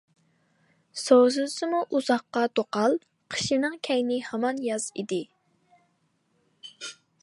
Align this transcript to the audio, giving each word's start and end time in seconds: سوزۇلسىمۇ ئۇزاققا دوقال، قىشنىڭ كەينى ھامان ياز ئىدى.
سوزۇلسىمۇ 1.01 1.81
ئۇزاققا 1.97 2.47
دوقال، 2.61 2.97
قىشنىڭ 3.35 3.79
كەينى 3.89 4.21
ھامان 4.31 4.67
ياز 4.73 4.93
ئىدى. 4.97 5.25